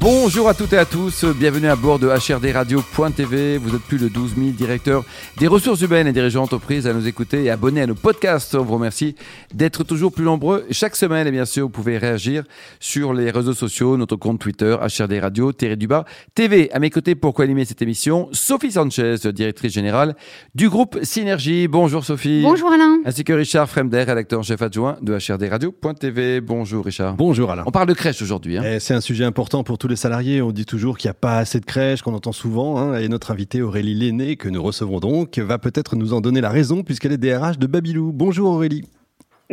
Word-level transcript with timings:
Bonjour 0.00 0.48
à 0.48 0.54
toutes 0.54 0.72
et 0.72 0.78
à 0.78 0.86
tous, 0.86 1.26
bienvenue 1.26 1.66
à 1.66 1.76
bord 1.76 1.98
de 1.98 2.08
HRDRadio.tv. 2.08 3.58
Vous 3.58 3.76
êtes 3.76 3.82
plus 3.82 3.98
de 3.98 4.08
12 4.08 4.34
000 4.34 4.50
directeurs 4.52 5.04
des 5.36 5.46
ressources 5.46 5.82
humaines 5.82 6.06
et 6.06 6.12
dirigeants 6.12 6.40
d'entreprise 6.40 6.86
à 6.86 6.94
nous 6.94 7.06
écouter 7.06 7.44
et 7.44 7.50
abonner 7.50 7.82
à 7.82 7.86
nos 7.86 7.94
podcasts. 7.94 8.54
On 8.54 8.64
vous 8.64 8.72
remercie 8.72 9.14
d'être 9.52 9.84
toujours 9.84 10.10
plus 10.10 10.24
nombreux 10.24 10.64
chaque 10.70 10.96
semaine 10.96 11.26
et 11.26 11.30
bien 11.30 11.44
sûr 11.44 11.64
vous 11.64 11.68
pouvez 11.68 11.98
réagir 11.98 12.44
sur 12.78 13.12
les 13.12 13.30
réseaux 13.30 13.52
sociaux, 13.52 13.98
notre 13.98 14.16
compte 14.16 14.40
Twitter 14.40 14.74
HRDRadio, 14.80 15.52
Thierry 15.52 15.76
Dubas, 15.76 16.06
TV. 16.34 16.72
À 16.72 16.78
mes 16.78 16.88
côtés 16.88 17.14
pour 17.14 17.34
co-animer 17.34 17.66
cette 17.66 17.82
émission, 17.82 18.30
Sophie 18.32 18.72
Sanchez, 18.72 19.16
directrice 19.34 19.74
générale 19.74 20.16
du 20.54 20.70
groupe 20.70 20.98
Synergie. 21.02 21.68
Bonjour 21.68 22.06
Sophie. 22.06 22.40
Bonjour 22.42 22.72
Alain. 22.72 23.00
Ainsi 23.04 23.22
que 23.22 23.34
Richard 23.34 23.68
Fremder, 23.68 24.04
rédacteur 24.04 24.40
en 24.40 24.44
chef 24.44 24.62
adjoint 24.62 24.96
de 25.02 25.12
HRDRadio.tv. 25.12 26.40
Bonjour 26.40 26.86
Richard. 26.86 27.16
Bonjour 27.16 27.50
Alain. 27.50 27.64
On 27.66 27.70
parle 27.70 27.88
de 27.88 27.94
crèche 27.94 28.22
aujourd'hui. 28.22 28.56
Hein. 28.56 28.78
C'est 28.80 28.94
un 28.94 29.02
sujet 29.02 29.24
important 29.24 29.62
pour 29.62 29.76
tous 29.76 29.89
les 29.90 29.96
salariés. 29.96 30.40
On 30.40 30.52
dit 30.52 30.64
toujours 30.64 30.96
qu'il 30.96 31.08
n'y 31.08 31.12
a 31.12 31.14
pas 31.14 31.38
assez 31.38 31.60
de 31.60 31.66
crèches, 31.66 32.02
qu'on 32.02 32.14
entend 32.14 32.32
souvent. 32.32 32.78
Hein, 32.78 32.98
et 32.98 33.08
notre 33.08 33.30
invitée 33.30 33.60
Aurélie 33.62 33.94
Lenné, 33.94 34.36
que 34.36 34.48
nous 34.48 34.62
recevons 34.62 35.00
donc, 35.00 35.38
va 35.38 35.58
peut-être 35.58 35.96
nous 35.96 36.14
en 36.14 36.20
donner 36.20 36.40
la 36.40 36.50
raison 36.50 36.82
puisqu'elle 36.82 37.12
est 37.12 37.18
DRH 37.18 37.58
de 37.58 37.66
Babylou. 37.66 38.12
Bonjour 38.12 38.50
Aurélie. 38.50 38.84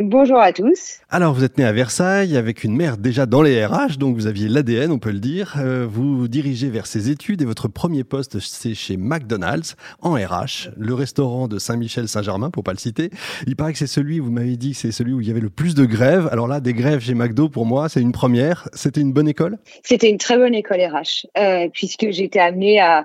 Bonjour 0.00 0.38
à 0.38 0.52
tous. 0.52 1.00
Alors, 1.10 1.34
vous 1.34 1.42
êtes 1.42 1.58
né 1.58 1.64
à 1.64 1.72
Versailles 1.72 2.36
avec 2.36 2.62
une 2.62 2.76
mère 2.76 2.98
déjà 2.98 3.26
dans 3.26 3.42
les 3.42 3.66
RH, 3.66 3.98
donc 3.98 4.14
vous 4.14 4.28
aviez 4.28 4.46
l'ADN, 4.46 4.92
on 4.92 5.00
peut 5.00 5.10
le 5.10 5.18
dire. 5.18 5.56
Euh, 5.58 5.88
vous 5.90 6.16
vous 6.16 6.28
dirigez 6.28 6.68
vers 6.68 6.86
ces 6.86 7.10
études 7.10 7.42
et 7.42 7.44
votre 7.44 7.66
premier 7.66 8.04
poste, 8.04 8.38
c'est 8.38 8.74
chez 8.74 8.96
McDonald's 8.96 9.74
en 10.00 10.12
RH, 10.12 10.70
le 10.76 10.94
restaurant 10.94 11.48
de 11.48 11.58
Saint-Michel-Saint-Germain, 11.58 12.50
pour 12.50 12.62
pas 12.62 12.70
le 12.70 12.78
citer. 12.78 13.10
Il 13.48 13.56
paraît 13.56 13.72
que 13.72 13.78
c'est 13.80 13.88
celui, 13.88 14.20
vous 14.20 14.30
m'avez 14.30 14.56
dit, 14.56 14.72
c'est 14.72 14.92
celui 14.92 15.14
où 15.14 15.20
il 15.20 15.26
y 15.26 15.32
avait 15.32 15.40
le 15.40 15.50
plus 15.50 15.74
de 15.74 15.84
grèves. 15.84 16.28
Alors 16.30 16.46
là, 16.46 16.60
des 16.60 16.74
grèves 16.74 17.00
chez 17.00 17.14
McDo, 17.14 17.48
pour 17.48 17.66
moi, 17.66 17.88
c'est 17.88 18.00
une 18.00 18.12
première. 18.12 18.68
C'était 18.74 19.00
une 19.00 19.12
bonne 19.12 19.26
école? 19.26 19.58
C'était 19.82 20.10
une 20.10 20.18
très 20.18 20.38
bonne 20.38 20.54
école 20.54 20.80
RH, 20.80 21.26
euh, 21.36 21.68
puisque 21.72 22.08
j'étais 22.10 22.38
amenée 22.38 22.78
à, 22.78 23.04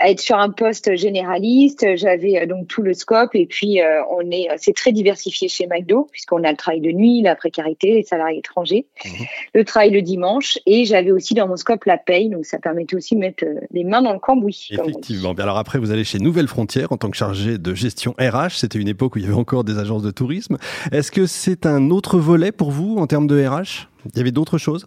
à, 0.00 0.10
être 0.10 0.18
sur 0.18 0.38
un 0.38 0.50
poste 0.50 0.96
généraliste. 0.96 1.86
J'avais 1.94 2.40
euh, 2.40 2.46
donc 2.46 2.66
tout 2.66 2.82
le 2.82 2.94
scope 2.94 3.36
et 3.36 3.46
puis 3.46 3.78
on 4.10 4.28
est, 4.32 4.48
c'est 4.56 4.74
très 4.74 4.90
diversifié 4.90 5.46
chez 5.46 5.68
McDo, 5.68 6.08
puisque 6.10 6.31
on 6.32 6.44
a 6.44 6.50
le 6.50 6.56
travail 6.56 6.80
de 6.80 6.90
nuit, 6.90 7.22
la 7.22 7.34
précarité, 7.34 7.94
les 7.94 8.02
salariés 8.02 8.38
étrangers, 8.38 8.86
mmh. 9.04 9.08
le 9.54 9.64
travail 9.64 9.90
le 9.90 10.02
dimanche, 10.02 10.58
et 10.66 10.84
j'avais 10.84 11.10
aussi 11.10 11.34
dans 11.34 11.48
mon 11.48 11.56
scope 11.56 11.84
la 11.84 11.98
paye, 11.98 12.28
donc 12.28 12.44
ça 12.44 12.58
permettait 12.58 12.96
aussi 12.96 13.14
de 13.14 13.20
mettre 13.20 13.44
euh, 13.44 13.60
les 13.72 13.84
mains 13.84 14.02
dans 14.02 14.12
le 14.12 14.18
cambouis. 14.18 14.68
Effectivement. 14.70 15.32
Alors 15.32 15.58
après, 15.58 15.78
vous 15.78 15.90
allez 15.90 16.04
chez 16.04 16.18
Nouvelle 16.18 16.48
Frontière 16.48 16.92
en 16.92 16.96
tant 16.96 17.10
que 17.10 17.16
chargé 17.16 17.58
de 17.58 17.74
gestion 17.74 18.14
RH. 18.18 18.56
C'était 18.56 18.78
une 18.78 18.88
époque 18.88 19.16
où 19.16 19.18
il 19.18 19.24
y 19.24 19.26
avait 19.26 19.34
encore 19.34 19.64
des 19.64 19.78
agences 19.78 20.02
de 20.02 20.10
tourisme. 20.10 20.58
Est-ce 20.90 21.10
que 21.10 21.26
c'est 21.26 21.66
un 21.66 21.90
autre 21.90 22.18
volet 22.18 22.52
pour 22.52 22.70
vous 22.70 22.96
en 22.98 23.06
termes 23.06 23.26
de 23.26 23.44
RH 23.44 23.88
Il 24.06 24.16
y 24.16 24.20
avait 24.20 24.32
d'autres 24.32 24.58
choses? 24.58 24.86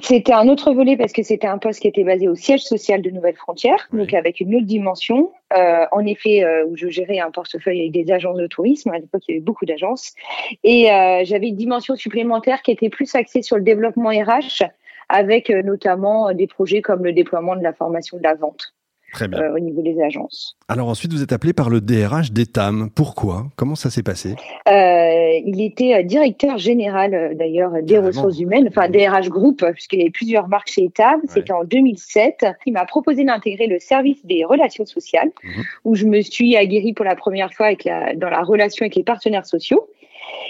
C'était 0.00 0.32
un 0.32 0.48
autre 0.48 0.72
volet 0.72 0.96
parce 0.96 1.12
que 1.12 1.22
c'était 1.22 1.48
un 1.48 1.58
poste 1.58 1.80
qui 1.80 1.88
était 1.88 2.04
basé 2.04 2.28
au 2.28 2.36
siège 2.36 2.62
social 2.62 3.02
de 3.02 3.10
Nouvelle 3.10 3.34
Frontière, 3.34 3.88
oui. 3.92 4.00
donc 4.00 4.14
avec 4.14 4.40
une 4.40 4.54
autre 4.54 4.66
dimension. 4.66 5.32
Euh, 5.52 5.84
en 5.90 6.06
effet, 6.06 6.44
euh, 6.44 6.64
où 6.66 6.76
je 6.76 6.88
gérais 6.88 7.18
un 7.18 7.32
portefeuille 7.32 7.80
avec 7.80 7.92
des 7.92 8.12
agences 8.12 8.36
de 8.36 8.46
tourisme. 8.46 8.90
À 8.90 8.98
l'époque, 8.98 9.22
il 9.26 9.32
y 9.32 9.34
avait 9.34 9.44
beaucoup 9.44 9.66
d'agences. 9.66 10.14
Et 10.62 10.92
euh, 10.92 11.22
j'avais 11.24 11.48
une 11.48 11.56
dimension 11.56 11.96
supplémentaire 11.96 12.62
qui 12.62 12.70
était 12.70 12.88
plus 12.88 13.12
axée 13.16 13.42
sur 13.42 13.56
le 13.56 13.62
développement 13.62 14.10
RH, 14.10 14.62
avec 15.08 15.50
notamment 15.50 16.32
des 16.32 16.46
projets 16.46 16.82
comme 16.82 17.04
le 17.04 17.12
déploiement 17.12 17.56
de 17.56 17.62
la 17.62 17.72
formation 17.72 18.16
de 18.16 18.22
la 18.22 18.34
vente. 18.34 18.72
Très 19.12 19.28
bien. 19.28 19.40
Euh, 19.40 19.54
au 19.54 19.58
niveau 19.58 19.82
des 19.82 20.00
agences. 20.00 20.56
Alors 20.68 20.88
ensuite, 20.88 21.12
vous 21.12 21.22
êtes 21.22 21.32
appelé 21.32 21.52
par 21.52 21.70
le 21.70 21.80
DRH 21.80 22.32
d'Etam. 22.32 22.90
Pourquoi? 22.94 23.46
Comment 23.56 23.74
ça 23.74 23.90
s'est 23.90 24.02
passé? 24.02 24.36
Euh, 24.68 25.40
Il 25.44 25.60
était 25.60 26.02
directeur 26.04 26.58
général 26.58 27.14
euh, 27.14 27.34
d'ailleurs 27.34 27.72
des 27.72 27.94
Carrément. 27.94 28.06
ressources 28.08 28.38
humaines, 28.38 28.68
enfin 28.68 28.88
DRH 28.88 29.28
Group, 29.28 29.64
puisqu'il 29.72 29.98
y 29.98 30.02
avait 30.02 30.10
plusieurs 30.10 30.48
marques 30.48 30.70
chez 30.70 30.84
Etam. 30.84 31.16
Ouais. 31.16 31.28
C'était 31.28 31.52
en 31.52 31.64
2007. 31.64 32.46
Il 32.66 32.72
m'a 32.72 32.84
proposé 32.84 33.24
d'intégrer 33.24 33.66
le 33.66 33.78
service 33.78 34.24
des 34.24 34.44
relations 34.44 34.86
sociales, 34.86 35.30
mmh. 35.42 35.60
où 35.84 35.94
je 35.94 36.06
me 36.06 36.20
suis 36.20 36.56
aguerrie 36.56 36.92
pour 36.92 37.04
la 37.04 37.16
première 37.16 37.52
fois 37.52 37.66
avec 37.66 37.84
la, 37.84 38.14
dans 38.14 38.30
la 38.30 38.42
relation 38.42 38.84
avec 38.84 38.94
les 38.94 39.04
partenaires 39.04 39.46
sociaux. 39.46 39.88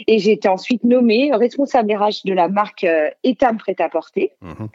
Et 0.07 0.19
j'ai 0.19 0.33
été 0.33 0.49
ensuite 0.49 0.84
nommée 0.84 1.31
responsable 1.33 1.93
RH 1.93 2.25
de 2.25 2.33
la 2.33 2.49
marque 2.49 2.84
euh, 2.84 3.11
Etam 3.25 3.59
Prêt-à-Porter. 3.59 4.33
Mmh. 4.41 4.67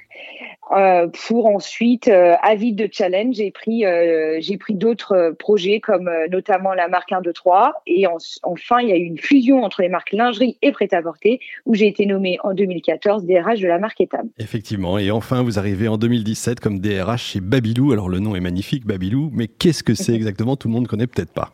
Euh, 0.72 1.08
pour 1.28 1.46
ensuite, 1.46 2.08
euh, 2.08 2.34
avis 2.42 2.74
de 2.74 2.90
challenge, 2.92 3.36
j'ai 3.36 3.52
pris, 3.52 3.86
euh, 3.86 4.38
j'ai 4.40 4.58
pris 4.58 4.74
d'autres 4.74 5.36
projets 5.38 5.80
comme 5.80 6.08
euh, 6.08 6.28
notamment 6.30 6.74
la 6.74 6.88
marque 6.88 7.12
1, 7.12 7.22
2, 7.22 7.34
3. 7.34 7.74
Et 7.86 8.08
en, 8.08 8.18
enfin, 8.44 8.80
il 8.80 8.90
y 8.90 8.92
a 8.92 8.98
eu 8.98 9.04
une 9.04 9.20
fusion 9.20 9.64
entre 9.64 9.82
les 9.82 9.90
marques 9.90 10.12
lingerie 10.12 10.58
et 10.62 10.72
prêt-à-porter 10.72 11.40
où 11.66 11.76
j'ai 11.76 11.88
été 11.88 12.06
nommée 12.06 12.38
en 12.44 12.54
2014 12.54 13.26
DRH 13.26 13.60
de 13.60 13.68
la 13.68 13.78
marque 13.78 14.02
Etam. 14.02 14.30
Effectivement. 14.40 14.98
Et 14.98 15.12
enfin, 15.12 15.44
vous 15.44 15.60
arrivez 15.60 15.88
en 15.88 15.98
2017 15.98 16.60
comme 16.60 16.80
DRH 16.80 17.22
chez 17.22 17.42
Babylou. 17.42 17.92
Alors, 17.92 18.10
le 18.10 18.20
nom 18.20 18.36
est 18.36 18.42
magnifique, 18.42 18.86
Babylou. 18.86 19.30
Mais 19.34 19.48
qu'est-ce 19.48 19.84
que 19.84 19.94
c'est 19.94 20.14
exactement? 20.16 20.56
Tout 20.56 20.68
le 20.68 20.74
monde 20.74 20.84
ne 20.84 20.88
connaît 20.88 21.08
peut-être 21.08 21.34
pas. 21.34 21.52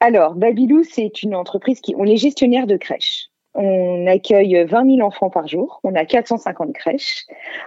Alors, 0.00 0.34
Babylou, 0.34 0.82
c'est 0.82 1.22
une 1.22 1.34
entreprise 1.34 1.80
qui, 1.80 1.94
on 1.96 2.04
est 2.04 2.16
gestionnaire 2.16 2.66
de 2.66 2.76
crèches. 2.76 3.30
On 3.54 4.06
accueille 4.06 4.64
20 4.64 4.96
000 4.96 5.06
enfants 5.06 5.30
par 5.30 5.46
jour. 5.46 5.80
On 5.84 5.94
a 5.94 6.04
450 6.04 6.72
crèches 6.72 7.26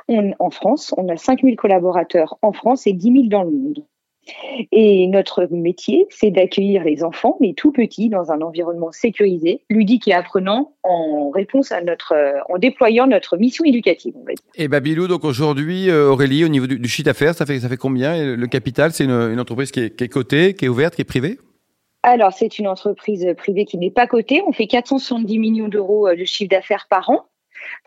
en 0.10 0.50
France. 0.50 0.94
On 0.98 1.08
a 1.10 1.18
5 1.18 1.42
000 1.44 1.56
collaborateurs 1.56 2.38
en 2.42 2.52
France 2.52 2.88
et 2.88 2.94
10 2.94 3.12
000 3.12 3.24
dans 3.28 3.44
le 3.44 3.52
monde. 3.52 3.84
Et 4.74 5.08
notre 5.08 5.48
métier, 5.52 6.06
c'est 6.10 6.32
d'accueillir 6.32 6.84
les 6.84 7.04
enfants, 7.04 7.38
mais 7.40 7.54
tout 7.54 7.72
petits, 7.72 8.10
dans 8.10 8.32
un 8.32 8.42
environnement 8.42 8.92
sécurisé, 8.92 9.62
ludique 9.70 10.08
et 10.10 10.14
apprenant, 10.14 10.74
en 10.84 11.30
réponse 11.30 11.72
à 11.72 11.82
notre, 11.82 12.14
en 12.50 12.58
déployant 12.58 13.08
notre 13.08 13.38
mission 13.38 13.64
éducative. 13.64 14.14
On 14.18 14.26
va 14.26 14.34
dire. 14.34 14.44
Et 14.56 14.68
Babylou, 14.68 15.08
donc 15.08 15.24
aujourd'hui, 15.24 15.92
Aurélie, 15.92 16.44
au 16.44 16.50
niveau 16.50 16.68
du, 16.68 16.88
chiffre 16.90 17.06
d'affaires, 17.06 17.36
ça 17.36 17.46
fait, 17.46 17.60
ça 17.60 17.70
fait 17.70 17.78
combien? 17.78 18.36
Le 18.36 18.48
capital, 18.48 18.92
c'est 18.92 19.06
une, 19.06 19.40
entreprise 19.40 19.72
qui 19.72 19.80
est 19.80 20.12
cotée, 20.12 20.54
qui 20.54 20.66
est 20.66 20.70
ouverte, 20.70 20.96
qui 20.96 21.02
est 21.02 21.06
privée? 21.06 21.38
Alors, 22.10 22.32
c'est 22.32 22.58
une 22.58 22.68
entreprise 22.68 23.28
privée 23.36 23.66
qui 23.66 23.78
n'est 23.78 23.92
pas 23.92 24.08
cotée. 24.08 24.42
On 24.48 24.54
fait 24.54 24.66
470 24.66 25.40
millions 25.40 25.68
d'euros 25.68 26.10
de 26.16 26.24
chiffre 26.24 26.50
d'affaires 26.50 26.88
par 26.90 27.10
an. 27.10 27.26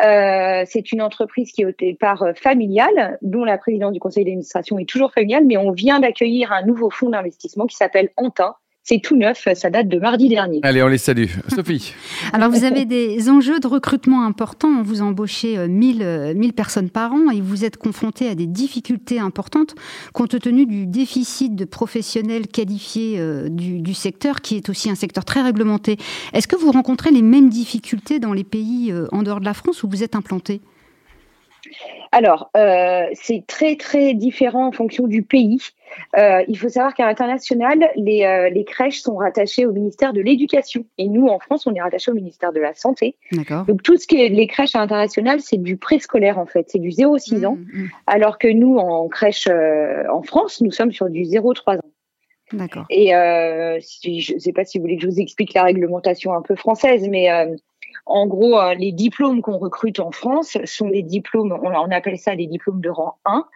Euh, 0.03 0.65
c'est 0.67 0.93
une 0.93 1.01
entreprise 1.01 1.53
qui 1.53 1.63
est 1.63 1.65
au 1.65 1.73
départ 1.73 2.23
familiale, 2.37 3.19
dont 3.23 3.45
la 3.45 3.57
présidente 3.57 3.95
du 3.95 3.99
conseil 3.99 4.25
d'administration 4.25 4.79
est 4.79 4.85
toujours 4.85 5.15
familiale, 5.15 5.45
mais 5.47 5.57
on 5.57 5.71
vient 5.71 6.01
d'accueillir 6.01 6.53
un 6.53 6.67
nouveau 6.67 6.91
fonds 6.91 7.09
d'investissement 7.09 7.67
qui 7.67 7.77
s'appelle 7.77 8.11
Antin, 8.19 8.57
c'est 8.83 9.01
tout 9.01 9.17
neuf, 9.17 9.47
ça 9.55 9.71
date 9.71 9.89
de 9.89 9.99
mardi 9.99 10.29
dernier. 10.29 10.61
Allez, 10.63 10.83
on 10.83 10.89
les 10.89 10.99
salue. 10.99 11.27
Sophie. 11.55 11.95
Alors, 12.33 12.51
vous 12.51 12.65
avez 12.65 12.85
des 12.85 13.29
enjeux 13.29 13.61
de 13.61 13.67
recrutement 13.67 14.25
importants. 14.25 14.83
Vous 14.83 15.03
embauchez 15.03 15.69
1000, 15.69 16.33
1000 16.35 16.53
personnes 16.53 16.91
par 16.91 17.13
an 17.13 17.31
et 17.31 17.41
vous 17.41 17.65
êtes 17.65 17.77
confronté 17.77 18.29
à 18.29 18.35
des 18.35 18.47
difficultés 18.47 19.21
importantes 19.21 19.75
compte 20.13 20.39
tenu 20.41 20.67
du 20.67 20.87
déficit 20.87 21.55
de 21.55 21.65
professionnels 21.65 22.47
qualifiés 22.49 23.23
du, 23.51 23.81
du 23.81 23.95
secteur, 23.95 24.41
qui 24.41 24.57
est 24.57 24.69
aussi 24.69 24.91
un 24.91 24.95
secteur 24.95 25.25
très 25.25 25.43
réglementé. 25.43 25.97
Est-ce 26.33 26.49
que 26.49 26.57
vous 26.57 26.73
rencontrez 26.73 27.11
les 27.11 27.23
mêmes 27.23 27.51
difficultés 27.51 28.19
dans 28.19 28.33
les 28.33 28.45
pays 28.45 28.93
en 29.13 29.23
dehors 29.23 29.41
de 29.41 29.45
la 29.45 29.55
France 29.55 29.83
où 29.83 29.89
vous 29.89 30.03
êtes 30.03 30.17
implanté? 30.17 30.61
Alors, 32.13 32.51
euh, 32.57 33.07
c'est 33.13 33.45
très 33.47 33.77
très 33.77 34.15
différent 34.15 34.67
en 34.67 34.73
fonction 34.73 35.07
du 35.07 35.23
pays. 35.23 35.59
Euh, 36.17 36.43
il 36.49 36.59
faut 36.59 36.69
savoir 36.69 36.95
qu'à 36.95 37.07
l'international, 37.07 37.91
les, 37.97 38.25
euh, 38.25 38.49
les, 38.51 38.65
crèches 38.65 39.01
sont 39.01 39.17
rattachées 39.17 39.67
au 39.67 39.73
ministère 39.73 40.13
de 40.13 40.21
l'Éducation. 40.21 40.85
Et 40.99 41.09
nous, 41.09 41.27
en 41.27 41.39
France, 41.39 41.67
on 41.67 41.75
est 41.75 41.81
rattaché 41.81 42.11
au 42.11 42.15
ministère 42.15 42.53
de 42.53 42.61
la 42.61 42.75
Santé. 42.75 43.17
Donc, 43.67 43.83
tout 43.83 43.97
ce 43.97 44.07
qui 44.07 44.21
est 44.21 44.29
les 44.29 44.47
crèches 44.47 44.75
à 44.75 44.81
l'international, 44.81 45.41
c'est 45.41 45.57
du 45.57 45.77
préscolaire, 45.77 46.39
en 46.39 46.47
fait. 46.47 46.67
C'est 46.69 46.79
du 46.79 46.91
0-6 46.91 47.47
ans. 47.47 47.57
Mmh, 47.57 47.83
mmh. 47.83 47.89
Alors 48.07 48.39
que 48.39 48.49
nous, 48.49 48.77
en 48.77 49.09
crèche 49.09 49.49
euh, 49.49 50.05
en 50.13 50.23
France, 50.23 50.61
nous 50.61 50.71
sommes 50.71 50.93
sur 50.93 51.09
du 51.09 51.23
0-3 51.23 51.79
ans. 51.79 51.81
D'accord. 52.53 52.87
Et 52.91 53.15
euh, 53.15 53.79
si, 53.81 54.21
je 54.21 54.35
ne 54.35 54.39
sais 54.39 54.53
pas 54.53 54.65
si 54.65 54.79
vous 54.79 54.83
voulez 54.83 54.97
que 54.97 55.03
je 55.03 55.09
vous 55.09 55.21
explique 55.21 55.55
la 55.55 55.65
réglementation 55.65 56.35
un 56.35 56.43
peu 56.43 56.57
française, 56.57 57.09
mais 57.09 57.31
euh, 57.31 57.55
en 58.07 58.27
gros, 58.27 58.59
euh, 58.59 58.75
les 58.75 58.93
diplômes 58.93 59.43
qu'on 59.43 59.59
recrute 59.59 60.01
en 60.01 60.11
France 60.11 60.59
sont 60.65 60.89
des 60.89 61.03
diplômes, 61.03 61.57
on, 61.63 61.91
appelle 61.91 62.19
ça 62.19 62.35
des 62.35 62.47
diplômes 62.47 62.81
de 62.81 62.91
rang 62.91 63.19
1. 63.25 63.47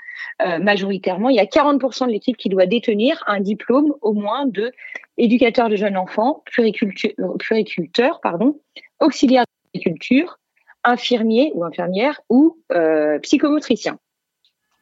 Euh, 0.42 0.58
majoritairement, 0.58 1.28
il 1.28 1.36
y 1.36 1.40
a 1.40 1.44
40% 1.44 2.06
de 2.06 2.12
l'équipe 2.12 2.36
qui 2.36 2.48
doit 2.48 2.66
détenir 2.66 3.22
un 3.26 3.40
diplôme 3.40 3.94
au 4.00 4.12
moins 4.12 4.46
de 4.46 4.72
éducateur 5.16 5.68
de 5.68 5.76
jeunes 5.76 5.96
enfants, 5.96 6.44
puriculteur, 6.46 8.20
pardon, 8.20 8.60
auxiliaire 9.00 9.44
d'agriculture, 9.74 10.38
infirmier 10.84 11.50
ou 11.54 11.64
infirmière 11.64 12.20
ou 12.28 12.58
euh, 12.72 13.18
psychomotricien. 13.20 13.98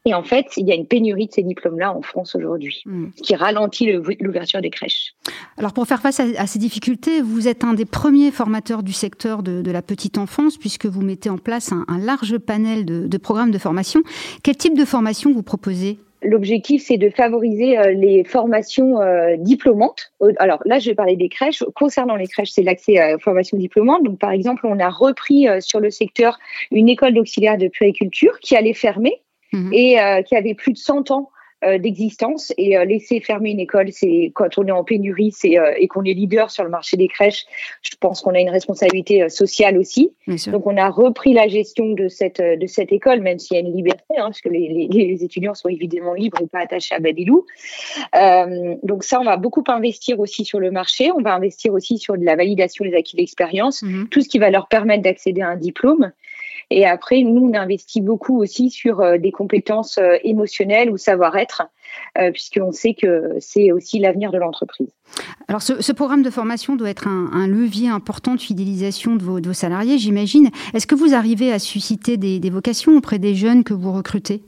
Et 0.05 0.15
en 0.15 0.25
fait, 0.25 0.47
il 0.57 0.67
y 0.67 0.73
a 0.73 0.75
une 0.75 0.87
pénurie 0.87 1.29
de 1.29 1.33
ces 1.33 1.45
diplômes-là 1.45 1.95
en 1.95 2.03
France 2.03 2.35
aujourd'hui, 2.35 2.83
mmh. 2.87 3.07
ce 3.17 3.23
qui 3.23 3.37
ralentit 3.37 3.93
l'ouverture 4.21 4.61
des 4.61 4.71
crèches. 4.71 5.15
Alors 5.57 5.73
pour 5.73 5.87
faire 5.87 6.01
face 6.01 6.19
à, 6.19 6.25
à, 6.39 6.49
ces 6.49 6.59
difficultés, 6.59 7.21
vous 7.21 7.47
êtes 7.47 7.63
un 7.63 7.75
des 7.75 7.85
premiers 7.85 8.33
formateurs 8.33 8.83
du 8.83 8.93
secteur 8.93 9.45
de, 9.45 9.63
de 9.63 9.71
la 9.71 9.81
petite 9.81 10.19
enfance, 10.19 10.59
puisque 10.59 10.87
vous 10.87 11.03
mettez 11.03 11.31
en 11.31 11.39
place 11.39 11.71
un, 11.71 11.85
un 11.87 11.99
large 11.99 12.39
panel 12.39 12.85
de, 12.85 13.07
de, 13.07 13.19
programmes 13.19 13.53
de 13.53 13.59
formation. 13.59 14.03
Quel 14.43 14.57
type 14.57 14.77
de 14.77 14.85
formation 14.85 15.33
vous 15.33 15.45
proposez? 15.45 15.99
L'objectif, 16.25 16.85
c'est 16.85 16.99
de 16.99 17.11
favoriser 17.11 17.77
les 17.95 18.23
formations 18.23 19.01
diplômantes. 19.39 20.13
Alors 20.39 20.61
là, 20.65 20.79
je 20.79 20.91
vais 20.91 20.95
parler 20.95 21.17
des 21.17 21.29
crèches. 21.29 21.65
Concernant 21.75 22.15
les 22.15 22.29
crèches, 22.29 22.51
c'est 22.53 22.63
l'accès 22.63 23.15
aux 23.15 23.19
formations 23.19 23.57
diplômantes. 23.57 24.05
Donc, 24.05 24.21
par 24.21 24.31
exemple, 24.31 24.65
on 24.69 24.79
a 24.79 24.89
repris 24.89 25.49
sur 25.59 25.81
le 25.81 25.91
secteur 25.91 26.39
une 26.71 26.89
école 26.89 27.15
d'auxiliaire 27.15 27.59
de 27.59 27.67
puériculture 27.67 28.39
qui 28.39 28.55
allait 28.55 28.73
fermer 28.73 29.21
mhm. 29.53 29.73
et 29.73 29.97
qui 30.27 30.37
avait 30.37 30.55
plus 30.55 30.73
de 30.73 30.79
100 30.79 31.11
ans 31.11 31.31
euh, 31.65 31.79
d'existence 31.79 32.53
et 32.59 32.77
euh, 32.77 32.85
laisser 32.85 33.21
fermer 33.21 33.53
une 33.53 33.61
école, 33.61 33.93
c'est 33.93 34.33
quand 34.35 34.59
on 34.59 34.67
est 34.67 34.73
en 34.73 34.83
pénurie 34.83 35.31
c'est, 35.31 35.61
euh, 35.61 35.73
et 35.77 35.87
qu'on 35.87 36.03
est 36.03 36.13
leader 36.13 36.51
sur 36.51 36.65
le 36.65 36.71
marché 36.71 36.97
des 36.97 37.07
crèches, 37.07 37.47
je 37.83 37.93
pense 38.01 38.21
qu'on 38.21 38.35
a 38.35 38.41
une 38.41 38.51
responsabilité 38.51 39.29
sociale 39.29 39.79
aussi. 39.79 40.13
Donc 40.49 40.67
on 40.67 40.77
a 40.77 40.89
repris 40.89 41.33
la 41.35 41.47
gestion 41.47 41.93
de 41.93 42.09
cette 42.09 42.43
de 42.43 42.67
cette 42.67 42.91
école, 42.91 43.21
même 43.21 43.39
s'il 43.39 43.57
y 43.57 43.61
a 43.61 43.63
une 43.63 43.77
liberté, 43.77 44.03
hein, 44.17 44.25
parce 44.25 44.41
que 44.41 44.49
les, 44.49 44.89
les, 44.91 45.23
étudiants 45.23 45.55
sont 45.55 45.69
évidemment 45.69 46.15
libres 46.15 46.39
et 46.43 46.49
pas 46.49 46.61
attachés 46.61 46.97
à 46.97 46.99
Babylou. 46.99 47.47
donc 48.83 49.05
ça, 49.05 49.21
on 49.21 49.25
va 49.25 49.37
beaucoup 49.37 49.63
investir 49.69 50.19
aussi 50.19 50.45
sur 50.45 50.59
le 50.59 50.73
marché. 50.73 51.13
On 51.13 51.23
va 51.23 51.33
investir 51.33 51.73
aussi 51.75 51.97
sur 51.97 52.19
de 52.19 52.25
la 52.25 52.35
validation 52.35 52.85
des 52.85 52.95
acquis 52.95 53.17
d'expérience, 53.17 53.83
mhm. 53.83 54.09
tout 54.09 54.21
ce 54.21 54.29
qui 54.29 54.41
va 54.41 54.51
leur 54.51 54.67
permettre 54.67 55.05
d'accéder 55.05 55.43
à 55.43 55.51
un 55.51 55.57
diplôme. 55.57 56.11
Et 56.73 56.87
après, 56.87 57.23
nous, 57.23 57.49
on 57.49 57.55
investit 57.55 58.01
beaucoup 58.01 58.41
aussi 58.41 58.71
sur 58.71 59.01
euh, 59.01 59.19
des 59.19 59.31
compétences 59.31 59.99
euh, 59.99 60.17
émotionnelles 60.25 60.91
ou 60.91 60.97
savoir-être, 60.97 61.65
euh, 62.19 62.31
puisqu'on 62.31 62.73
sait 62.73 62.95
que 62.95 63.37
c'est 63.41 63.73
aussi 63.73 63.99
l'avenir 63.99 64.33
de 64.33 64.39
l'entreprise. 64.39 64.89
Alors, 65.49 65.61
ce, 65.61 65.93
programme 65.93 66.23
de 66.23 66.31
formation 66.31 66.75
doit 66.75 66.89
être 66.89 67.07
un, 67.09 67.47
levier 67.47 67.91
important 67.91 68.35
de 68.35 68.41
fidélisation 68.41 69.17
de 69.17 69.23
vos, 69.23 69.53
salariés, 69.53 69.99
j'imagine. 69.99 70.49
Est-ce 70.73 70.87
que 70.87 70.95
vous 70.95 71.13
arrivez 71.15 71.53
à 71.53 71.59
susciter 71.59 72.17
des, 72.17 72.51
vocations 72.51 72.97
auprès 72.97 73.19
des 73.19 73.35
jeunes 73.35 73.65
que 73.65 73.75
vous 73.75 73.93
recrutez? 73.93 74.43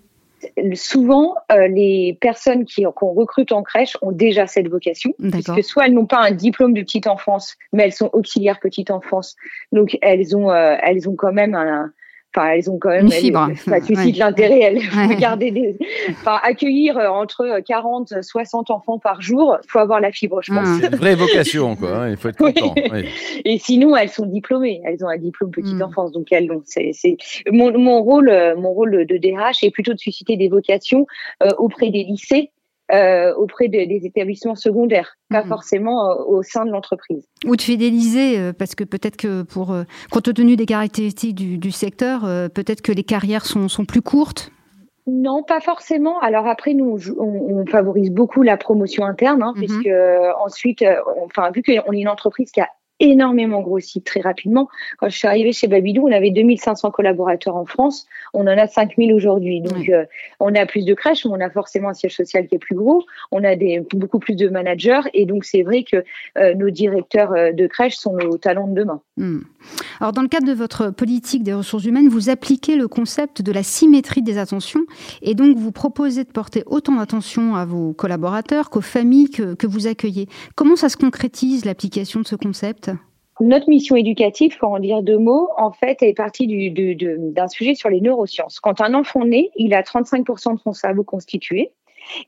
Souvent, 0.74 1.34
les 1.50 2.16
personnes 2.20 2.64
qu'on 2.94 3.12
recrute 3.12 3.52
en 3.52 3.62
crèche 3.62 3.96
ont 4.02 4.12
déjà 4.12 4.46
cette 4.46 4.68
vocation, 4.68 5.12
puisque 5.18 5.62
soit 5.62 5.86
elles 5.86 5.94
n'ont 5.94 6.06
pas 6.06 6.20
un 6.20 6.30
diplôme 6.30 6.72
de 6.72 6.80
petite 6.80 7.06
enfance, 7.06 7.56
mais 7.72 7.84
elles 7.84 7.92
sont 7.92 8.10
auxiliaires 8.12 8.60
petite 8.60 8.90
enfance, 8.90 9.36
donc 9.72 9.98
elles 10.00 10.36
ont, 10.36 10.52
elles 10.52 11.08
ont 11.08 11.16
quand 11.16 11.32
même 11.32 11.54
un, 11.54 11.92
Enfin, 12.34 12.48
elles 12.48 12.68
ont 12.68 12.78
quand 12.78 12.88
même 12.90 13.06
une 13.06 13.12
fibre. 13.12 13.48
Ça 13.56 13.80
suscite 13.80 14.18
l'intérêt. 14.18 14.60
Elles 14.60 14.80
regarder 15.08 15.50
des, 15.52 15.76
enfin, 16.10 16.38
accueillir 16.42 16.98
euh, 16.98 17.08
entre 17.08 17.60
40, 17.64 18.22
60 18.22 18.70
enfants 18.70 18.98
par 18.98 19.22
jour. 19.22 19.56
Il 19.62 19.70
faut 19.70 19.78
avoir 19.78 20.00
la 20.00 20.10
fibre, 20.10 20.40
je 20.42 20.52
pense. 20.52 20.66
C'est 20.80 20.88
une 20.88 20.96
vraie 20.96 21.14
vocation, 21.14 21.76
quoi. 21.76 21.96
Hein, 21.96 22.10
il 22.10 22.16
faut 22.16 22.28
être 22.28 22.36
content. 22.36 22.74
Et 23.44 23.58
sinon, 23.58 23.96
elles 23.96 24.08
sont 24.08 24.26
diplômées. 24.26 24.82
Elles 24.84 25.04
ont 25.04 25.08
un 25.08 25.18
diplôme 25.18 25.50
petite 25.52 25.76
mm. 25.76 25.82
enfance, 25.82 26.12
donc 26.12 26.32
elles 26.32 26.46
l'ont. 26.46 26.62
C'est, 26.64 26.92
mon, 27.50 27.76
mon 27.78 28.02
rôle, 28.02 28.28
euh, 28.28 28.56
mon 28.56 28.72
rôle 28.72 29.06
de 29.06 29.16
DRH 29.16 29.62
est 29.62 29.70
plutôt 29.70 29.92
de 29.92 29.98
susciter 29.98 30.36
des 30.36 30.48
vocations 30.48 31.06
euh, 31.42 31.50
auprès 31.58 31.90
des 31.90 32.02
lycées 32.02 32.50
euh, 32.92 33.32
auprès 33.36 33.68
des 33.68 34.00
établissements 34.04 34.56
secondaires, 34.56 35.16
pas 35.30 35.42
mhm. 35.42 35.48
forcément 35.48 36.10
euh, 36.10 36.22
au 36.26 36.42
sein 36.42 36.66
de 36.66 36.70
l'entreprise. 36.70 37.26
Ou 37.46 37.56
de 37.56 37.62
fidéliser, 37.62 38.38
euh, 38.38 38.52
parce 38.52 38.74
que 38.74 38.84
peut-être 38.84 39.16
que 39.16 39.42
pour, 39.42 39.74
compte 40.10 40.34
tenu 40.34 40.56
des 40.56 40.66
caractéristiques 40.66 41.34
du, 41.34 41.70
secteur, 41.70 42.20
peut-être 42.52 42.82
que 42.82 42.92
les 42.92 43.02
carrières 43.02 43.46
sont, 43.46 43.68
sont 43.68 43.86
plus 43.86 44.02
courtes? 44.02 44.50
Non, 45.06 45.42
pas 45.42 45.60
forcément. 45.60 46.18
Alors 46.20 46.46
après, 46.46 46.74
nous, 46.74 46.98
on, 47.18 47.64
favorise 47.66 48.10
beaucoup 48.10 48.42
la 48.42 48.58
promotion 48.58 49.06
interne, 49.06 49.42
hein, 49.42 49.54
mhm. 49.56 49.64
puisque 49.64 49.90
ensuite, 50.44 50.84
enfin, 51.24 51.50
vu 51.52 51.62
qu'on 51.62 51.92
est 51.92 52.00
une 52.00 52.08
entreprise 52.08 52.50
qui 52.50 52.60
a 52.60 52.68
énormément 53.00 53.60
grossi 53.60 54.02
très 54.02 54.20
rapidement. 54.20 54.68
Quand 54.98 55.08
je 55.08 55.16
suis 55.16 55.26
arrivée 55.26 55.52
chez 55.52 55.66
Babylou, 55.66 56.06
on 56.08 56.12
avait 56.12 56.30
2500 56.30 56.90
collaborateurs 56.90 57.56
en 57.56 57.64
France. 57.64 58.06
On 58.32 58.42
en 58.42 58.58
a 58.58 58.66
5000 58.66 59.12
aujourd'hui. 59.12 59.60
Donc, 59.60 59.88
euh, 59.88 60.04
on 60.40 60.54
a 60.54 60.66
plus 60.66 60.84
de 60.84 60.94
crèches, 60.94 61.24
mais 61.24 61.32
on 61.32 61.40
a 61.40 61.50
forcément 61.50 61.88
un 61.88 61.94
siège 61.94 62.14
social 62.14 62.46
qui 62.46 62.54
est 62.54 62.58
plus 62.58 62.76
gros. 62.76 63.04
On 63.32 63.42
a 63.44 63.56
des, 63.56 63.80
beaucoup 63.94 64.18
plus 64.18 64.36
de 64.36 64.48
managers. 64.48 65.02
Et 65.12 65.26
donc, 65.26 65.44
c'est 65.44 65.62
vrai 65.62 65.82
que 65.82 66.04
euh, 66.38 66.54
nos 66.54 66.70
directeurs 66.70 67.32
euh, 67.32 67.52
de 67.52 67.66
crèches 67.66 67.96
sont 67.96 68.14
nos 68.16 68.38
talents 68.38 68.68
de 68.68 68.74
demain. 68.74 69.00
Hmm. 69.16 69.40
Alors, 70.00 70.12
dans 70.12 70.22
le 70.22 70.28
cadre 70.28 70.46
de 70.46 70.52
votre 70.52 70.90
politique 70.90 71.44
des 71.44 71.54
ressources 71.54 71.84
humaines, 71.84 72.08
vous 72.08 72.30
appliquez 72.30 72.74
le 72.74 72.88
concept 72.88 73.42
de 73.42 73.52
la 73.52 73.62
symétrie 73.62 74.22
des 74.22 74.38
attentions. 74.38 74.80
Et 75.22 75.34
donc, 75.34 75.56
vous 75.56 75.70
proposez 75.70 76.24
de 76.24 76.30
porter 76.30 76.64
autant 76.66 76.96
d'attention 76.96 77.54
à 77.54 77.64
vos 77.64 77.92
collaborateurs 77.92 78.70
qu'aux 78.70 78.80
familles 78.80 79.30
que, 79.30 79.54
que 79.54 79.68
vous 79.68 79.86
accueillez. 79.86 80.26
Comment 80.56 80.74
ça 80.74 80.88
se 80.88 80.96
concrétise, 80.96 81.64
l'application 81.64 82.20
de 82.20 82.26
ce 82.26 82.34
concept? 82.34 82.90
Notre 83.40 83.68
mission 83.68 83.96
éducative, 83.96 84.56
pour 84.58 84.70
en 84.70 84.78
dire 84.78 85.02
deux 85.02 85.18
mots, 85.18 85.48
en 85.56 85.72
fait, 85.72 86.02
est 86.02 86.14
partie 86.14 86.46
d'un 86.72 87.48
sujet 87.48 87.74
sur 87.74 87.90
les 87.90 88.00
neurosciences. 88.00 88.60
Quand 88.60 88.80
un 88.80 88.94
enfant 88.94 89.24
naît, 89.24 89.50
il 89.56 89.74
a 89.74 89.82
35% 89.82 90.54
de 90.54 90.60
son 90.60 90.72
cerveau 90.72 91.04
constitué. 91.04 91.72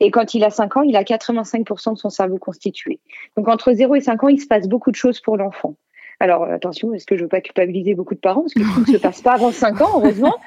Et 0.00 0.10
quand 0.10 0.34
il 0.34 0.42
a 0.42 0.50
5 0.50 0.78
ans, 0.78 0.82
il 0.82 0.96
a 0.96 1.02
85% 1.02 1.94
de 1.94 1.98
son 1.98 2.10
cerveau 2.10 2.38
constitué. 2.38 2.98
Donc 3.36 3.48
entre 3.48 3.72
0 3.72 3.94
et 3.94 4.00
5 4.00 4.24
ans, 4.24 4.28
il 4.28 4.40
se 4.40 4.46
passe 4.46 4.68
beaucoup 4.68 4.90
de 4.90 4.96
choses 4.96 5.20
pour 5.20 5.36
l'enfant. 5.36 5.74
Alors 6.20 6.44
attention, 6.44 6.94
est-ce 6.94 7.06
que 7.06 7.16
je 7.16 7.20
ne 7.20 7.24
veux 7.24 7.28
pas 7.28 7.40
culpabiliser 7.40 7.94
beaucoup 7.94 8.14
de 8.14 8.20
parents? 8.20 8.42
Parce 8.42 8.54
que 8.54 8.74
tout 8.74 8.90
ne 8.90 8.96
se 8.96 9.02
passe 9.02 9.20
pas 9.20 9.34
avant 9.34 9.52
5 9.52 9.80
ans, 9.80 10.00
heureusement. 10.00 10.34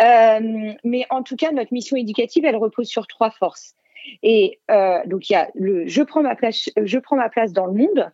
Euh, 0.00 0.72
mais 0.84 1.06
en 1.10 1.24
tout 1.24 1.34
cas, 1.34 1.50
notre 1.50 1.72
mission 1.72 1.96
éducative, 1.96 2.44
elle 2.44 2.54
repose 2.54 2.86
sur 2.86 3.08
trois 3.08 3.30
forces. 3.30 3.74
Et 4.22 4.60
euh, 4.70 5.00
donc 5.06 5.28
il 5.28 5.32
y 5.32 5.36
a 5.36 5.48
le 5.54 5.86
je 5.86 6.02
prends 6.02 6.22
ma 6.22 6.36
place, 6.36 6.70
je 6.80 6.98
prends 6.98 7.16
ma 7.16 7.28
place 7.28 7.52
dans 7.52 7.66
le 7.66 7.72
monde, 7.72 8.10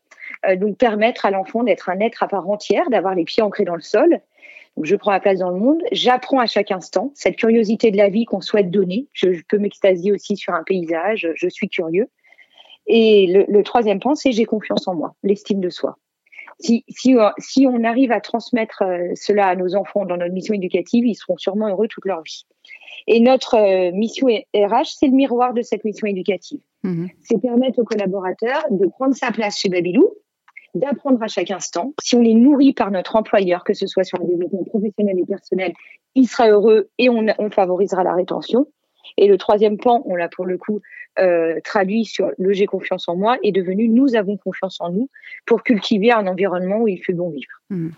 euh, 0.46 0.56
donc 0.56 0.78
permettre 0.78 1.26
à 1.26 1.30
l'enfant 1.30 1.62
d'être 1.62 1.90
un 1.90 2.00
être 2.00 2.22
à 2.22 2.28
part 2.28 2.48
entière, 2.48 2.88
d'avoir 2.90 3.14
les 3.14 3.24
pieds 3.24 3.42
ancrés 3.42 3.64
dans 3.64 3.74
le 3.74 3.82
sol. 3.82 4.20
Donc 4.76 4.86
je 4.86 4.96
prends 4.96 5.12
ma 5.12 5.20
place 5.20 5.38
dans 5.38 5.50
le 5.50 5.58
monde, 5.58 5.82
j'apprends 5.92 6.40
à 6.40 6.46
chaque 6.46 6.72
instant 6.72 7.12
cette 7.14 7.36
curiosité 7.36 7.90
de 7.90 7.96
la 7.96 8.08
vie 8.08 8.24
qu'on 8.24 8.40
souhaite 8.40 8.70
donner. 8.70 9.06
Je, 9.12 9.28
peux 9.48 9.58
m'extasier 9.58 10.10
aussi 10.10 10.36
sur 10.36 10.52
un 10.54 10.64
paysage, 10.64 11.28
je 11.34 11.48
suis 11.48 11.68
curieux. 11.68 12.08
Et 12.86 13.46
le, 13.48 13.62
troisième 13.62 14.00
point, 14.00 14.14
c'est 14.14 14.32
j'ai 14.32 14.44
confiance 14.44 14.88
en 14.88 14.94
moi, 14.94 15.14
l'estime 15.22 15.60
de 15.60 15.70
soi. 15.70 15.96
Si, 16.60 16.84
si, 16.88 17.16
euh, 17.16 17.30
si 17.38 17.66
on 17.66 17.84
arrive 17.84 18.12
à 18.12 18.20
transmettre 18.20 18.82
cela 19.14 19.48
à 19.48 19.56
nos 19.56 19.74
enfants 19.74 20.04
dans 20.04 20.16
notre 20.16 20.32
mission 20.32 20.54
éducative, 20.54 21.06
ils 21.06 21.14
seront 21.14 21.36
sûrement 21.36 21.68
heureux 21.68 21.88
toute 21.88 22.04
leur 22.04 22.22
vie. 22.22 22.46
Et 23.06 23.20
notre 23.20 23.56
euh, 23.56 23.92
mission 23.92 24.28
RH, 24.28 24.96
c'est 24.98 25.06
le 25.06 25.12
miroir 25.12 25.54
de 25.54 25.62
cette 25.62 25.84
mission 25.84 26.06
éducative. 26.06 26.60
Mhm. 26.82 27.08
C'est 27.20 27.40
permettre 27.40 27.78
aux 27.78 27.84
collaborateurs 27.84 28.64
de 28.70 28.86
prendre 28.86 29.14
sa 29.14 29.30
place 29.30 29.58
chez 29.58 29.68
Babylou, 29.68 30.10
d'apprendre 30.74 31.22
à 31.22 31.28
chaque 31.28 31.50
instant. 31.50 31.92
Si 32.02 32.16
on 32.16 32.22
est 32.22 32.34
nourri 32.34 32.72
par 32.72 32.90
notre 32.90 33.16
employeur, 33.16 33.64
que 33.64 33.74
ce 33.74 33.86
soit 33.86 34.04
sur 34.04 34.18
le 34.18 34.26
développement 34.26 34.64
professionnel 34.64 35.18
et 35.18 35.24
personnel, 35.24 35.72
il 36.14 36.26
sera 36.26 36.48
heureux 36.48 36.90
et 36.98 37.08
on, 37.08 37.26
on 37.38 37.50
favorisera 37.50 38.04
la 38.04 38.14
rétention. 38.14 38.66
Et 39.16 39.28
le 39.28 39.38
troisième 39.38 39.76
pan, 39.78 40.02
on 40.06 40.16
l'a 40.16 40.28
pour 40.28 40.44
le 40.44 40.58
coup 40.58 40.80
euh, 41.20 41.60
traduit 41.62 42.04
sur 42.04 42.32
le 42.38 42.52
j'ai 42.52 42.66
confiance 42.66 43.08
en 43.08 43.14
moi, 43.14 43.36
est 43.44 43.52
devenu 43.52 43.88
nous 43.88 44.16
avons 44.16 44.36
confiance 44.36 44.80
en 44.80 44.90
nous 44.90 45.08
pour 45.46 45.62
cultiver 45.62 46.10
un 46.10 46.26
environnement 46.26 46.80
où 46.80 46.88
il 46.88 46.98
fait 46.98 47.12
bon 47.12 47.30
vivre. 47.30 47.52
Mmh. 47.70 47.90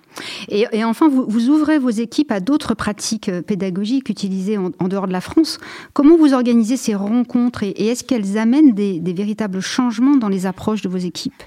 Et, 0.49 0.85
enfin, 0.85 1.09
vous, 1.09 1.49
ouvrez 1.49 1.79
vos 1.79 1.91
équipes 1.91 2.31
à 2.31 2.41
d'autres 2.41 2.75
pratiques 2.75 3.31
euh, 3.31 3.41
pédagogiques 3.41 4.11
utilisées 4.11 4.59
en, 4.59 4.89
dehors 4.89 5.07
de 5.07 5.13
la 5.13 5.23
France. 5.23 5.59
Comment 5.95 6.17
vous 6.17 6.35
organisez 6.35 6.77
ces 6.77 6.95
rencontres 6.95 7.63
et, 7.63 7.71
est-ce 7.71 8.05
qu'elles 8.05 8.37
amènent 8.37 8.75
des, 8.75 9.01
véritables 9.01 9.61
changements 9.61 10.17
dans 10.17 10.29
les 10.29 10.45
approches 10.45 10.83
de 10.83 10.89
vos 10.91 10.99
équipes? 10.99 11.43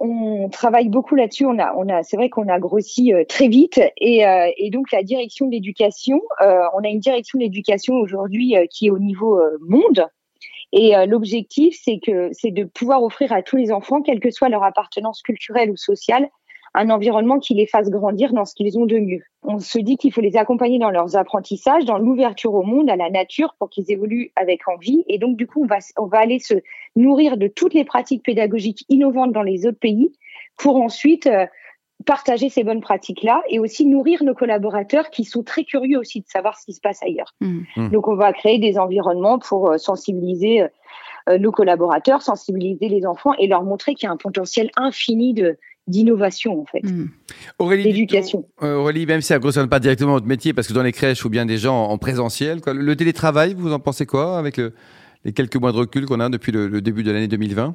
On 0.00 0.48
travaille 0.48 0.88
beaucoup 0.88 1.14
là-dessus. 1.14 1.46
On 1.46 1.58
a, 1.58 1.74
on 1.76 1.88
a, 1.88 2.02
c'est 2.02 2.16
vrai 2.16 2.28
qu'on 2.28 2.48
a 2.48 2.58
grossi 2.58 3.12
euh, 3.12 3.24
très 3.24 3.48
vite 3.48 3.80
et, 3.96 4.24
et, 4.56 4.70
donc 4.70 4.90
la 4.92 5.02
direction 5.02 5.46
de 5.46 5.52
l'éducation. 5.52 6.20
on 6.40 6.84
a 6.84 6.88
une 6.88 7.00
direction 7.00 7.38
de 7.38 7.44
l'éducation 7.44 7.94
aujourd'hui 7.94 8.54
qui 8.70 8.86
est 8.86 8.90
au 8.90 8.98
niveau 8.98 9.40
monde. 9.60 10.06
Et 10.76 10.96
euh, 10.96 11.06
l'objectif, 11.06 11.78
c'est 11.80 12.00
que 12.04 12.30
c'est 12.32 12.50
de 12.50 12.64
pouvoir 12.64 13.04
offrir 13.04 13.32
à 13.32 13.42
tous 13.42 13.56
les 13.56 13.70
enfants, 13.70 14.02
quelle 14.02 14.18
que 14.18 14.32
soit 14.32 14.48
leur 14.48 14.64
appartenance 14.64 15.22
culturelle 15.22 15.70
ou 15.70 15.76
sociale, 15.76 16.28
un 16.74 16.90
environnement 16.90 17.38
qui 17.38 17.54
les 17.54 17.66
fasse 17.66 17.88
grandir 17.88 18.32
dans 18.32 18.44
ce 18.44 18.54
qu'ils 18.54 18.78
ont 18.78 18.86
de 18.86 18.98
mieux. 18.98 19.22
On 19.42 19.58
se 19.58 19.78
dit 19.78 19.96
qu'il 19.96 20.12
faut 20.12 20.20
les 20.20 20.36
accompagner 20.36 20.78
dans 20.78 20.90
leurs 20.90 21.16
apprentissages, 21.16 21.84
dans 21.84 21.98
l'ouverture 21.98 22.54
au 22.54 22.62
monde, 22.62 22.90
à 22.90 22.96
la 22.96 23.10
nature, 23.10 23.54
pour 23.58 23.70
qu'ils 23.70 23.90
évoluent 23.90 24.32
avec 24.36 24.66
envie. 24.68 25.04
Et 25.08 25.18
donc, 25.18 25.36
du 25.36 25.46
coup, 25.46 25.62
on 25.62 25.66
va, 25.66 25.78
on 25.96 26.06
va 26.06 26.18
aller 26.18 26.38
se 26.38 26.54
nourrir 26.96 27.36
de 27.36 27.46
toutes 27.46 27.74
les 27.74 27.84
pratiques 27.84 28.24
pédagogiques 28.24 28.84
innovantes 28.88 29.32
dans 29.32 29.42
les 29.42 29.66
autres 29.66 29.78
pays 29.78 30.12
pour 30.56 30.76
ensuite 30.76 31.26
euh, 31.26 31.46
partager 32.06 32.48
ces 32.48 32.64
bonnes 32.64 32.80
pratiques-là 32.80 33.42
et 33.48 33.58
aussi 33.58 33.86
nourrir 33.86 34.24
nos 34.24 34.34
collaborateurs 34.34 35.10
qui 35.10 35.24
sont 35.24 35.42
très 35.42 35.64
curieux 35.64 35.98
aussi 35.98 36.20
de 36.20 36.26
savoir 36.26 36.58
ce 36.58 36.66
qui 36.66 36.72
se 36.72 36.80
passe 36.80 37.02
ailleurs. 37.02 37.34
Mmh. 37.40 37.60
Mmh. 37.76 37.88
Donc 37.90 38.08
on 38.08 38.16
va 38.16 38.32
créer 38.32 38.58
des 38.58 38.78
environnements 38.78 39.38
pour 39.38 39.70
euh, 39.70 39.78
sensibiliser 39.78 40.62
euh, 40.62 40.68
euh, 41.30 41.38
nos 41.38 41.52
collaborateurs, 41.52 42.20
sensibiliser 42.20 42.88
les 42.88 43.06
enfants 43.06 43.32
et 43.38 43.46
leur 43.46 43.62
montrer 43.62 43.94
qu'il 43.94 44.06
y 44.06 44.10
a 44.10 44.12
un 44.12 44.18
potentiel 44.18 44.70
infini 44.76 45.32
de 45.32 45.56
d'innovation 45.86 46.60
en 46.60 46.64
fait. 46.66 46.82
Mmh. 46.82 47.08
Aurélie, 47.58 47.84
d'éducation. 47.84 48.46
Aurélie, 48.60 49.06
même 49.06 49.20
si 49.20 49.28
ça 49.28 49.38
ne 49.38 49.42
concerne 49.42 49.68
pas 49.68 49.80
directement 49.80 50.12
votre 50.12 50.26
métier, 50.26 50.52
parce 50.52 50.68
que 50.68 50.72
dans 50.72 50.82
les 50.82 50.92
crèches 50.92 51.24
ou 51.24 51.30
bien 51.30 51.46
des 51.46 51.58
gens 51.58 51.84
en 51.84 51.98
présentiel, 51.98 52.60
quoi, 52.60 52.74
le 52.74 52.96
télétravail, 52.96 53.54
vous 53.54 53.72
en 53.72 53.80
pensez 53.80 54.06
quoi 54.06 54.38
avec 54.38 54.56
le, 54.56 54.72
les 55.24 55.32
quelques 55.32 55.56
mois 55.56 55.72
de 55.72 55.76
recul 55.76 56.06
qu'on 56.06 56.20
a 56.20 56.28
depuis 56.28 56.52
le 56.52 56.80
début 56.80 57.02
de 57.02 57.12
l'année 57.12 57.28
2020 57.28 57.74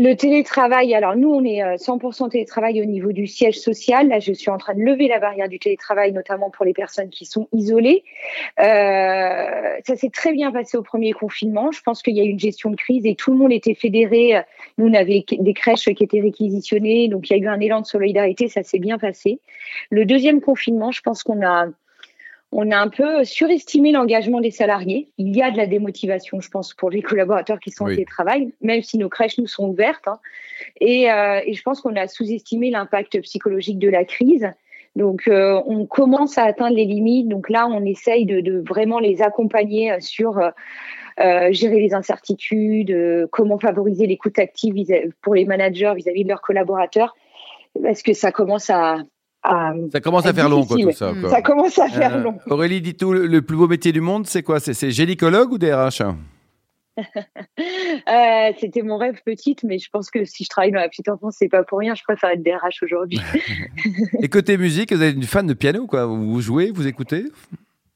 Le 0.00 0.14
télétravail, 0.14 0.94
alors 0.94 1.16
nous, 1.16 1.28
on 1.28 1.42
est 1.42 1.60
100% 1.76 2.26
euh, 2.26 2.28
télétravail 2.28 2.80
au 2.80 2.84
niveau 2.84 3.10
du 3.10 3.26
siège 3.26 3.58
social. 3.58 4.06
Là, 4.06 4.20
je 4.20 4.32
suis 4.32 4.48
en 4.48 4.56
train 4.56 4.74
de 4.74 4.80
lever 4.80 5.08
la 5.08 5.18
barrière 5.18 5.48
du 5.48 5.58
télétravail, 5.58 6.12
notamment 6.12 6.50
pour 6.50 6.64
les 6.64 6.72
personnes 6.72 7.10
qui 7.10 7.24
sont 7.24 7.48
isolées. 7.52 8.04
Euh, 8.60 9.76
ça 9.84 9.96
s'est 9.96 10.10
très 10.10 10.32
bien 10.32 10.52
passé 10.52 10.76
au 10.76 10.82
premier 10.82 11.10
confinement. 11.12 11.72
Je 11.72 11.82
pense 11.82 12.02
qu'il 12.02 12.16
y 12.16 12.20
a 12.20 12.22
eu 12.22 12.28
une 12.28 12.38
gestion 12.38 12.70
de 12.70 12.76
crise 12.76 13.06
et 13.06 13.16
tout 13.16 13.32
le 13.32 13.38
monde 13.38 13.52
était 13.52 13.74
fédéré. 13.74 14.40
Nous, 14.78 14.86
on 14.86 14.94
avait 14.94 15.24
des 15.36 15.54
crèches 15.54 15.92
qui 15.92 16.04
étaient 16.04 16.20
réquisitionnées, 16.20 17.08
donc 17.08 17.28
il 17.28 17.36
y 17.36 17.40
a 17.40 17.42
eu 17.42 17.48
un 17.48 17.58
élan 17.58 17.80
de 17.80 17.86
solidarité. 17.86 18.46
Ça 18.46 18.62
s'est 18.62 18.78
bien 18.78 18.98
passé. 18.98 19.40
Le 19.90 20.04
deuxième 20.04 20.40
confinement, 20.40 20.92
je 20.92 21.00
pense 21.02 21.24
qu'on 21.24 21.44
a 21.44 21.66
on 22.50 22.70
a 22.70 22.78
un 22.78 22.88
peu 22.88 23.24
surestimé 23.24 23.92
l'engagement 23.92 24.40
des 24.40 24.50
salariés. 24.50 25.10
Il 25.18 25.36
y 25.36 25.42
a 25.42 25.50
de 25.50 25.56
la 25.56 25.66
démotivation, 25.66 26.40
je 26.40 26.48
pense, 26.48 26.72
pour 26.72 26.90
les 26.90 27.02
collaborateurs 27.02 27.60
qui 27.60 27.70
sont 27.70 27.84
en 27.84 27.88
télétravail, 27.88 28.52
même 28.62 28.82
si 28.82 28.96
nos 28.96 29.10
crèches 29.10 29.38
nous 29.38 29.46
sont 29.46 29.68
ouvertes. 29.68 30.08
Hein. 30.08 30.18
Et, 30.80 31.10
euh, 31.10 31.40
et, 31.44 31.52
je 31.52 31.62
pense 31.62 31.80
qu'on 31.82 31.94
a 31.96 32.08
sous-estimé 32.08 32.70
l'impact 32.70 33.20
psychologique 33.20 33.78
de 33.78 33.90
la 33.90 34.04
crise. 34.04 34.50
Donc, 34.96 35.28
euh, 35.28 35.60
on 35.66 35.84
commence 35.84 36.38
à 36.38 36.44
atteindre 36.44 36.74
les 36.74 36.86
limites. 36.86 37.28
Donc 37.28 37.50
là, 37.50 37.68
on 37.68 37.84
essaye 37.84 38.24
de, 38.24 38.40
de 38.40 38.64
vraiment 38.66 38.98
les 38.98 39.20
accompagner 39.20 40.00
sur 40.00 40.38
euh, 40.38 41.52
gérer 41.52 41.80
les 41.80 41.92
incertitudes, 41.92 43.28
comment 43.30 43.58
favoriser 43.58 44.06
l'écoute 44.06 44.38
active 44.38 44.74
pour 45.20 45.34
les 45.34 45.44
managers 45.44 45.92
vis-à-vis 45.94 46.20
-vis 46.20 46.24
de 46.24 46.28
leurs 46.28 46.40
collaborateurs, 46.40 47.14
parce 47.82 48.02
que 48.02 48.14
ça 48.14 48.32
commence 48.32 48.70
à, 48.70 48.96
ça 49.44 50.00
commence 50.00 50.26
à, 50.26 50.34
faire 50.34 50.48
long, 50.48 50.64
quoi, 50.64 50.76
tout 50.76 50.92
ça. 50.92 51.12
Ça 51.30 51.42
commence 51.42 51.78
à 51.78 51.88
faire 51.88 52.16
euh, 52.16 52.22
long. 52.22 52.38
Aurélie, 52.46 52.80
dit 52.80 52.94
tout, 52.94 53.12
le 53.12 53.42
plus 53.42 53.56
beau 53.56 53.68
métier 53.68 53.92
du 53.92 54.00
monde, 54.00 54.26
c'est 54.26 54.42
quoi? 54.42 54.60
C'est 54.60 54.90
gynécologue 54.90 55.52
ou 55.52 55.58
DRH 55.58 56.02
euh, 56.98 58.52
C'était 58.58 58.82
mon 58.82 58.98
rêve 58.98 59.20
petite, 59.24 59.62
mais 59.62 59.78
je 59.78 59.88
pense 59.90 60.10
que 60.10 60.24
si 60.24 60.44
je 60.44 60.48
travaille 60.48 60.72
dans 60.72 60.80
la 60.80 60.88
petite 60.88 61.08
enfance, 61.08 61.36
c'est 61.38 61.48
pas 61.48 61.62
pour 61.62 61.78
rien. 61.78 61.94
Je 61.94 62.02
préfère 62.02 62.30
être 62.30 62.42
DRH 62.42 62.82
aujourd'hui. 62.82 63.20
Et 64.22 64.28
côté 64.28 64.56
musique, 64.56 64.92
vous 64.92 65.02
êtes 65.02 65.14
une 65.14 65.22
fan 65.22 65.46
de 65.46 65.54
piano, 65.54 65.86
quoi? 65.86 66.06
Vous 66.06 66.40
jouez, 66.40 66.72
vous 66.72 66.86
écoutez? 66.86 67.24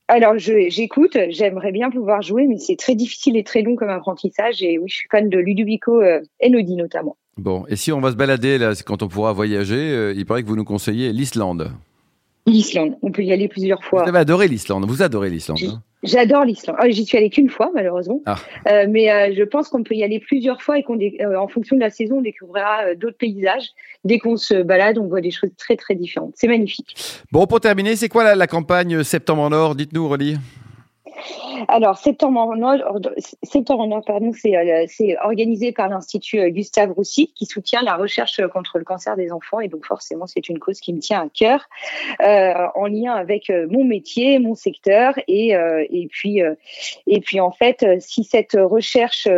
Alors, 0.08 0.34
j'écoute, 0.36 1.16
j'aimerais 1.30 1.72
bien 1.72 1.90
pouvoir 1.90 2.22
jouer, 2.22 2.46
mais 2.46 2.58
c'est 2.58 2.76
très 2.76 2.94
difficile 2.94 3.36
et 3.36 3.44
très 3.44 3.62
long 3.62 3.76
comme 3.76 3.88
apprentissage. 3.88 4.62
Et 4.62 4.78
oui, 4.78 4.88
je 4.88 4.94
suis 4.94 5.08
fan 5.10 5.28
de 5.28 5.38
Ludovico 5.38 6.00
euh, 6.00 6.20
Einaudi 6.40 6.76
notamment. 6.76 7.16
Bon, 7.38 7.64
et 7.68 7.76
si 7.76 7.92
on 7.92 8.00
va 8.00 8.10
se 8.10 8.16
balader, 8.16 8.58
là, 8.58 8.72
quand 8.84 9.02
on 9.02 9.08
pourra 9.08 9.32
voyager, 9.32 9.90
euh, 9.90 10.14
il 10.14 10.26
paraît 10.26 10.42
que 10.42 10.48
vous 10.48 10.56
nous 10.56 10.64
conseillez 10.64 11.12
l'Islande. 11.12 11.72
L'Islande, 12.46 12.96
on 13.02 13.10
peut 13.10 13.22
y 13.22 13.32
aller 13.32 13.48
plusieurs 13.48 13.82
fois. 13.84 14.02
Vous 14.02 14.08
avez 14.08 14.18
adoré 14.18 14.48
l'Islande, 14.48 14.84
vous 14.86 15.02
adorez 15.02 15.30
l'Islande. 15.30 15.60
Hein 15.66 15.82
j'adore 16.02 16.44
l'Islande. 16.44 16.76
Ah, 16.78 16.90
j'y 16.90 17.06
suis 17.06 17.16
allée 17.16 17.30
qu'une 17.30 17.48
fois, 17.48 17.70
malheureusement. 17.74 18.20
Ah. 18.26 18.36
Euh, 18.68 18.86
mais 18.90 19.10
euh, 19.10 19.32
je 19.36 19.44
pense 19.44 19.68
qu'on 19.68 19.82
peut 19.82 19.94
y 19.94 20.02
aller 20.02 20.18
plusieurs 20.18 20.60
fois 20.60 20.78
et 20.78 20.82
qu'en 20.82 20.98
en 21.36 21.48
fonction 21.48 21.76
de 21.76 21.80
la 21.80 21.90
saison, 21.90 22.18
on 22.18 22.22
découvrira 22.22 22.94
d'autres 22.96 23.16
paysages. 23.16 23.68
Dès 24.04 24.18
qu'on 24.18 24.36
se 24.36 24.62
balade, 24.62 24.98
on 24.98 25.06
voit 25.06 25.20
des 25.20 25.30
choses 25.30 25.50
très, 25.56 25.76
très 25.76 25.94
différentes. 25.94 26.32
C'est 26.34 26.48
magnifique. 26.48 26.96
Bon, 27.30 27.46
pour 27.46 27.60
terminer, 27.60 27.96
c'est 27.96 28.08
quoi 28.08 28.24
la, 28.24 28.34
la 28.34 28.46
campagne 28.48 29.04
Septembre 29.04 29.42
en 29.42 29.52
Or? 29.52 29.74
Dites-nous, 29.76 30.04
Aurélie. 30.04 30.36
Alors, 31.68 31.98
Septembre 31.98 32.40
en 32.40 32.62
Or, 32.62 33.00
Septembre 33.42 33.82
en 33.82 33.90
Or 33.92 34.04
pardon, 34.04 34.32
c'est, 34.32 34.56
euh, 34.56 35.14
organisé 35.22 35.72
par 35.72 35.88
l'Institut 35.88 36.40
euh, 36.40 36.48
Gustave 36.48 36.92
Roussy 36.92 37.32
qui 37.34 37.46
soutient 37.46 37.82
la 37.82 37.96
recherche 37.96 38.40
contre 38.48 38.78
le 38.78 38.84
cancer 38.84 39.16
des 39.16 39.32
enfants 39.32 39.60
et 39.60 39.68
donc 39.68 39.84
forcément 39.84 40.26
c'est 40.26 40.48
une 40.48 40.58
cause 40.58 40.80
qui 40.80 40.92
me 40.92 41.00
tient 41.00 41.22
à 41.22 41.28
cœur 41.28 41.68
euh, 42.20 42.66
en 42.74 42.86
lien 42.86 43.12
avec 43.12 43.50
euh, 43.50 43.66
mon 43.70 43.84
métier, 43.84 44.38
mon 44.38 44.54
secteur 44.54 45.14
et, 45.28 45.54
euh, 45.56 45.84
et 45.90 46.08
puis 46.08 46.40
et 47.06 47.20
puis 47.20 47.40
en 47.40 47.52
fait 47.52 47.84
si 48.00 48.24
cette 48.24 48.56
recherche 48.58 49.28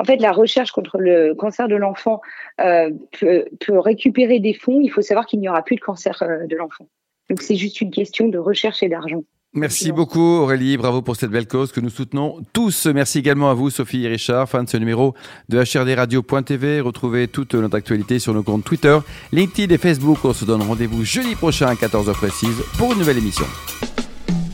en 0.00 0.04
fait, 0.04 0.16
la 0.16 0.32
recherche 0.32 0.72
contre 0.72 0.96
le 0.96 1.34
cancer 1.34 1.68
de 1.68 1.76
l'enfant 1.76 2.22
euh, 2.60 2.90
peut, 3.18 3.44
peut, 3.60 3.78
récupérer 3.78 4.40
des 4.40 4.54
fonds. 4.54 4.80
Il 4.80 4.88
faut 4.88 5.02
savoir 5.02 5.26
qu'il 5.26 5.40
n'y 5.40 5.48
aura 5.48 5.62
plus 5.62 5.76
de 5.76 5.82
cancer 5.82 6.24
de 6.48 6.56
l'enfant. 6.56 6.88
Donc, 7.28 7.42
c'est 7.42 7.56
juste 7.56 7.82
une 7.82 7.90
question 7.90 8.28
de 8.28 8.38
recherche 8.38 8.82
et 8.82 8.88
d'argent. 8.88 9.24
Merci 9.52 9.90
beaucoup 9.90 10.20
Aurélie, 10.20 10.76
bravo 10.76 11.02
pour 11.02 11.16
cette 11.16 11.32
belle 11.32 11.48
cause 11.48 11.72
que 11.72 11.80
nous 11.80 11.90
soutenons 11.90 12.36
tous. 12.52 12.86
Merci 12.86 13.18
également 13.18 13.50
à 13.50 13.54
vous 13.54 13.68
Sophie 13.68 14.04
et 14.04 14.08
Richard, 14.08 14.48
fan 14.48 14.64
de 14.64 14.70
ce 14.70 14.76
numéro 14.76 15.14
de 15.48 15.58
HRDRadio.tv. 15.58 16.80
Retrouvez 16.80 17.26
toute 17.26 17.54
notre 17.54 17.76
actualité 17.76 18.20
sur 18.20 18.32
nos 18.32 18.44
comptes 18.44 18.64
Twitter, 18.64 18.96
LinkedIn 19.32 19.74
et 19.74 19.78
Facebook. 19.78 20.18
On 20.24 20.32
se 20.32 20.44
donne 20.44 20.62
rendez-vous 20.62 21.04
jeudi 21.04 21.34
prochain 21.34 21.66
à 21.66 21.74
14h 21.74 22.12
précise 22.12 22.62
pour 22.78 22.92
une 22.92 23.00
nouvelle 23.00 23.18
émission. 23.18 23.46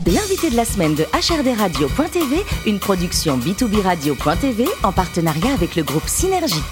L'invité 0.07 0.49
de 0.49 0.55
la 0.55 0.65
semaine 0.65 0.95
de 0.95 1.03
HRDRadio.tv, 1.03 2.37
une 2.65 2.79
production 2.79 3.37
B2B 3.37 3.81
Radio.tv 3.81 4.65
en 4.81 4.91
partenariat 4.91 5.53
avec 5.53 5.75
le 5.75 5.83
groupe 5.83 6.07
Synergie. 6.07 6.63